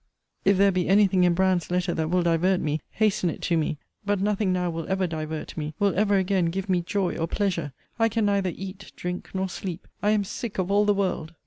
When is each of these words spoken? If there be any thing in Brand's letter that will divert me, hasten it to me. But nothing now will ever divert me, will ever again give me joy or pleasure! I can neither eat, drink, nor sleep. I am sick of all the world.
If 0.43 0.57
there 0.57 0.71
be 0.71 0.87
any 0.89 1.05
thing 1.05 1.25
in 1.25 1.35
Brand's 1.35 1.69
letter 1.69 1.93
that 1.93 2.09
will 2.09 2.23
divert 2.23 2.59
me, 2.59 2.81
hasten 2.89 3.29
it 3.29 3.39
to 3.43 3.55
me. 3.55 3.77
But 4.03 4.19
nothing 4.19 4.51
now 4.51 4.71
will 4.71 4.87
ever 4.89 5.05
divert 5.05 5.55
me, 5.55 5.75
will 5.77 5.93
ever 5.95 6.17
again 6.17 6.45
give 6.47 6.67
me 6.67 6.81
joy 6.81 7.15
or 7.17 7.27
pleasure! 7.27 7.71
I 7.99 8.09
can 8.09 8.25
neither 8.25 8.49
eat, 8.55 8.93
drink, 8.95 9.29
nor 9.35 9.47
sleep. 9.47 9.87
I 10.01 10.09
am 10.09 10.23
sick 10.23 10.57
of 10.57 10.71
all 10.71 10.85
the 10.85 10.95
world. 10.95 11.35